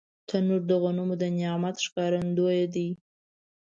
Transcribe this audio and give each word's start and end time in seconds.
تنور 0.27 0.61
د 0.69 0.71
غنمو 0.81 1.15
د 1.21 1.23
نعمت 1.37 1.75
ښکارندوی 1.85 2.61
دی 2.73 2.87